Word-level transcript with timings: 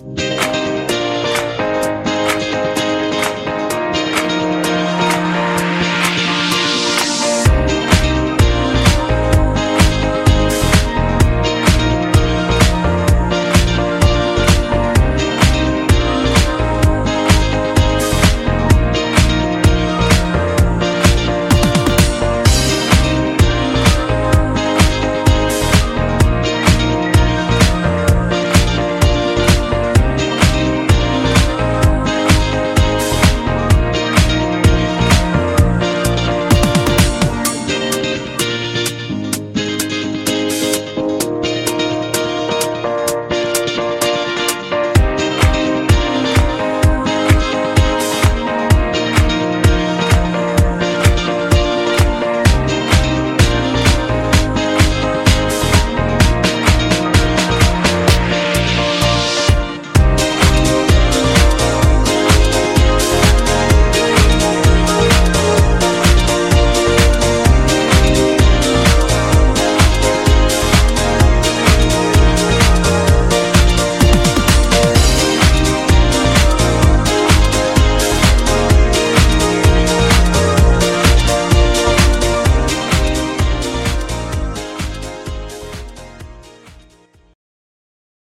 you 0.00 0.43